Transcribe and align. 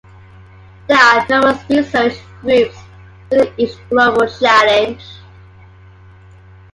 There 0.87 0.97
are 0.97 1.27
numerous 1.29 1.61
research 1.69 2.15
groups 2.41 2.75
within 3.29 3.53
each 3.59 3.73
Global 3.87 4.25
Challenge. 4.25 4.99